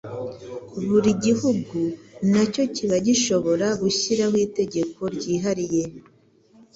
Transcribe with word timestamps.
buri 0.87 1.11
gihugu 1.25 1.79
nacyo 2.31 2.63
kiba 2.75 2.97
gishobora 3.07 3.67
gushyiraho 3.81 4.35
itegeko 4.47 5.01
ryihariye 5.15 5.83